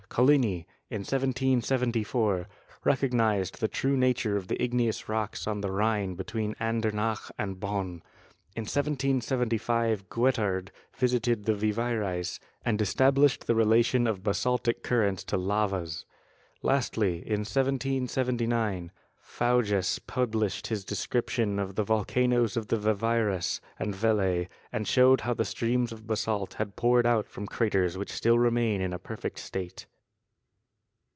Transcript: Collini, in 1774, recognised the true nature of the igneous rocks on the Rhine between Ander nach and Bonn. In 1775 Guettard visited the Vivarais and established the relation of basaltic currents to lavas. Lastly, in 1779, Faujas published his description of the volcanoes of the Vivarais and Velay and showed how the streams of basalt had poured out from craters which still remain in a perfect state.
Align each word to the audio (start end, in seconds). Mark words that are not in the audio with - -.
Collini, 0.13 0.65
in 0.89 1.03
1774, 1.05 2.45
recognised 2.83 3.61
the 3.61 3.69
true 3.69 3.95
nature 3.95 4.35
of 4.35 4.49
the 4.49 4.61
igneous 4.61 5.07
rocks 5.07 5.47
on 5.47 5.61
the 5.61 5.71
Rhine 5.71 6.15
between 6.15 6.53
Ander 6.59 6.91
nach 6.91 7.31
and 7.37 7.61
Bonn. 7.61 8.03
In 8.53 8.63
1775 8.67 10.09
Guettard 10.09 10.73
visited 10.93 11.45
the 11.45 11.53
Vivarais 11.53 12.39
and 12.65 12.81
established 12.81 13.47
the 13.47 13.55
relation 13.55 14.05
of 14.05 14.21
basaltic 14.21 14.83
currents 14.83 15.23
to 15.23 15.37
lavas. 15.37 16.03
Lastly, 16.61 17.19
in 17.25 17.45
1779, 17.45 18.91
Faujas 19.17 19.97
published 20.07 20.67
his 20.67 20.83
description 20.83 21.57
of 21.57 21.75
the 21.75 21.85
volcanoes 21.85 22.57
of 22.57 22.67
the 22.67 22.75
Vivarais 22.75 23.61
and 23.79 23.95
Velay 23.95 24.49
and 24.73 24.85
showed 24.89 25.21
how 25.21 25.33
the 25.33 25.45
streams 25.45 25.93
of 25.93 26.05
basalt 26.05 26.55
had 26.55 26.75
poured 26.75 27.05
out 27.05 27.29
from 27.29 27.47
craters 27.47 27.97
which 27.97 28.11
still 28.11 28.37
remain 28.37 28.81
in 28.81 28.91
a 28.91 28.99
perfect 28.99 29.39
state. 29.39 29.85